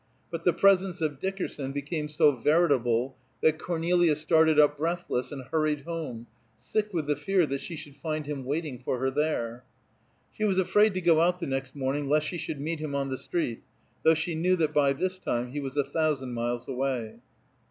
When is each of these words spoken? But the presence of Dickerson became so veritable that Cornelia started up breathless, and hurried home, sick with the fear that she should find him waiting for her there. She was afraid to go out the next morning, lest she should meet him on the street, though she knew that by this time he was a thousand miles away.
But 0.31 0.45
the 0.45 0.51
presence 0.51 0.99
of 0.99 1.19
Dickerson 1.19 1.73
became 1.73 2.09
so 2.09 2.31
veritable 2.31 3.15
that 3.43 3.59
Cornelia 3.59 4.15
started 4.15 4.59
up 4.59 4.77
breathless, 4.79 5.31
and 5.31 5.43
hurried 5.51 5.81
home, 5.81 6.25
sick 6.57 6.91
with 6.91 7.05
the 7.05 7.15
fear 7.15 7.45
that 7.45 7.61
she 7.61 7.75
should 7.75 7.95
find 7.95 8.25
him 8.25 8.43
waiting 8.43 8.79
for 8.79 8.97
her 8.97 9.11
there. 9.11 9.63
She 10.31 10.43
was 10.43 10.57
afraid 10.57 10.95
to 10.95 11.01
go 11.01 11.21
out 11.21 11.37
the 11.37 11.45
next 11.45 11.75
morning, 11.75 12.09
lest 12.09 12.25
she 12.25 12.39
should 12.39 12.59
meet 12.59 12.79
him 12.79 12.95
on 12.95 13.09
the 13.09 13.15
street, 13.19 13.61
though 14.03 14.15
she 14.15 14.33
knew 14.33 14.55
that 14.55 14.73
by 14.73 14.93
this 14.93 15.19
time 15.19 15.49
he 15.51 15.59
was 15.59 15.77
a 15.77 15.83
thousand 15.83 16.33
miles 16.33 16.67
away. 16.67 17.17